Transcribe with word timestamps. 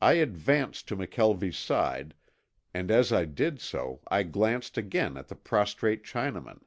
I 0.00 0.14
advanced 0.14 0.88
to 0.88 0.96
McKelvie's 0.96 1.58
side 1.58 2.14
and 2.72 2.90
as 2.90 3.12
I 3.12 3.26
did 3.26 3.60
so 3.60 4.00
I 4.08 4.22
glanced 4.22 4.78
again 4.78 5.18
at 5.18 5.28
the 5.28 5.36
prostrate 5.36 6.04
Chinaman. 6.04 6.62